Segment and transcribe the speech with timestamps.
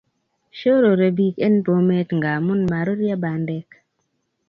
[0.59, 3.67] shorore pik en Bomet ngamun maruryo bandek